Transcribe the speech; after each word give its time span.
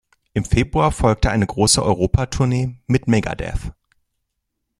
Im 0.33 0.45
Februar 0.45 0.91
folgte 0.91 1.29
eine 1.29 1.45
große 1.45 1.83
Europatournee 1.83 2.75
mit 2.87 3.07
Megadeth. 3.07 3.71